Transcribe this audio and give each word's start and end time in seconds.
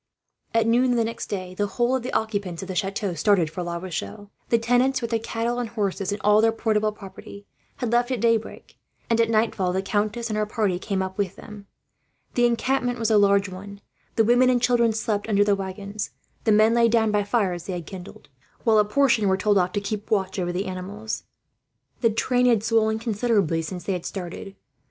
At 0.55 0.65
noon 0.65 0.95
the 0.95 1.03
next 1.03 1.27
day, 1.27 1.53
the 1.53 1.67
whole 1.67 1.95
of 1.95 2.01
the 2.01 2.11
occupants 2.11 2.63
of 2.63 2.67
the 2.67 2.73
chateau 2.73 3.13
started 3.13 3.51
for 3.51 3.61
La 3.61 3.77
Rochelle. 3.77 4.31
The 4.49 4.57
tenants, 4.57 4.99
with 4.99 5.11
their 5.11 5.19
cattle 5.19 5.59
and 5.59 5.69
horses 5.69 6.11
and 6.11 6.19
all 6.23 6.41
their 6.41 6.51
portable 6.51 6.91
property, 6.91 7.45
had 7.75 7.91
left 7.91 8.09
at 8.09 8.19
daybreak; 8.19 8.79
and 9.11 9.21
at 9.21 9.29
nightfall 9.29 9.71
the 9.73 9.83
countess 9.83 10.27
and 10.31 10.37
her 10.37 10.47
party 10.47 10.79
came 10.79 11.03
up 11.03 11.19
with 11.19 11.35
them. 11.35 11.67
The 12.33 12.47
encampment 12.47 12.97
was 12.97 13.11
a 13.11 13.19
large 13.19 13.47
one. 13.47 13.79
The 14.15 14.23
women 14.23 14.49
and 14.49 14.59
children 14.59 14.91
slept 14.91 15.29
under 15.29 15.43
the 15.43 15.55
waggons. 15.55 16.09
The 16.45 16.51
men 16.51 16.73
lay 16.73 16.89
down 16.89 17.11
by 17.11 17.23
fires 17.23 17.65
they 17.65 17.73
had 17.73 17.85
kindled, 17.85 18.27
while 18.63 18.79
a 18.79 18.85
portion 18.85 19.27
were 19.27 19.37
told 19.37 19.59
off 19.59 19.71
to 19.73 19.79
keep 19.81 20.09
watch 20.09 20.39
over 20.39 20.51
the 20.51 20.65
animals. 20.65 21.25
The 21.99 22.09
train 22.09 22.47
had 22.47 22.63
swollen 22.63 22.97
considerably 22.97 23.61
since 23.61 23.83
they 23.83 23.93
had 23.93 24.07
started. 24.07 24.55